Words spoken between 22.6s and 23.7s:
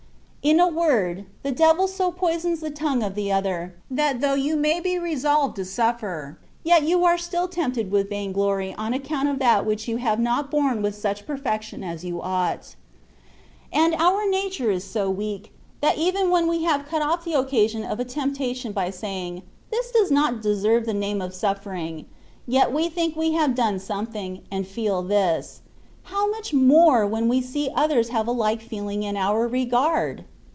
we think we have